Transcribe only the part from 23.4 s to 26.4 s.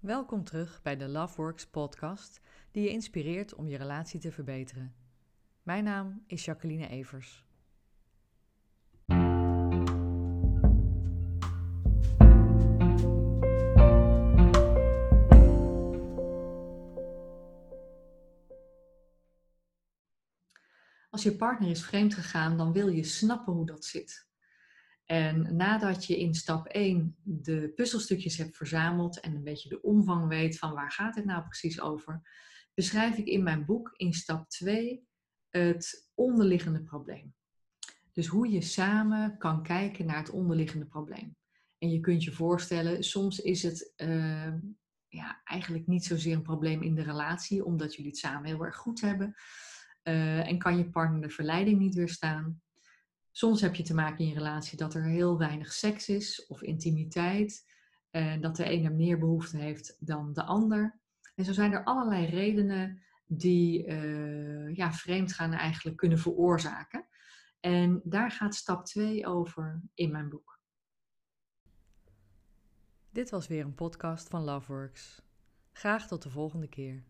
hoe dat zit. En nadat je in